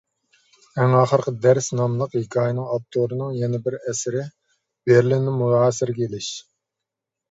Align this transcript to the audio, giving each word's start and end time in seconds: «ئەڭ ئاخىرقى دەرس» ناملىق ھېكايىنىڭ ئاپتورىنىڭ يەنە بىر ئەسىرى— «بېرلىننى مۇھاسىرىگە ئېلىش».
«ئەڭ 0.79 0.95
ئاخىرقى 0.99 1.33
دەرس» 1.43 1.67
ناملىق 1.81 2.17
ھېكايىنىڭ 2.21 2.69
ئاپتورىنىڭ 2.77 3.39
يەنە 3.43 3.63
بىر 3.69 3.81
ئەسىرى— 3.83 4.27
«بېرلىننى 4.93 5.39
مۇھاسىرىگە 5.47 6.13
ئېلىش». 6.13 6.37